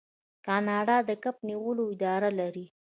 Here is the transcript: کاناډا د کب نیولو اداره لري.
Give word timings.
کاناډا 0.45 0.97
د 1.09 1.11
کب 1.23 1.35
نیولو 1.47 1.83
اداره 1.95 2.29
لري. 2.39 2.65